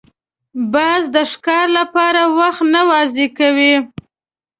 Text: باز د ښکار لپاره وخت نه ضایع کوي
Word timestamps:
باز 0.73 1.03
د 1.15 1.17
ښکار 1.31 1.67
لپاره 1.79 2.21
وخت 2.37 2.61
نه 2.73 2.81
ضایع 2.89 3.27
کوي 3.37 3.73